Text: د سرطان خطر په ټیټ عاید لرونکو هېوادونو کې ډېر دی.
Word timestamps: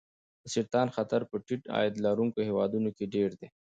د 0.43 0.43
سرطان 0.53 0.87
خطر 0.95 1.21
په 1.29 1.35
ټیټ 1.45 1.63
عاید 1.73 1.95
لرونکو 2.05 2.39
هېوادونو 2.49 2.89
کې 2.97 3.05
ډېر 3.15 3.29
دی. 3.39 3.47